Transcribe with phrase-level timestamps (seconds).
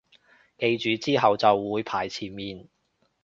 [0.57, 2.67] 記住之後就會排前面